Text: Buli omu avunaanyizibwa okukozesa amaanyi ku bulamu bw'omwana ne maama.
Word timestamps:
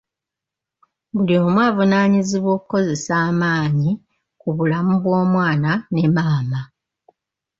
Buli 1.15 1.33
omu 1.43 1.57
avunaanyizibwa 1.69 2.49
okukozesa 2.57 3.13
amaanyi 3.29 3.91
ku 4.41 4.47
bulamu 4.57 4.93
bw'omwana 5.03 5.71
ne 5.93 6.05
maama. 6.15 6.61